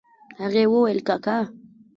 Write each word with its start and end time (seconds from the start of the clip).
هغې 0.41 0.63
وويل 0.73 0.99
کاکا. 1.07 1.37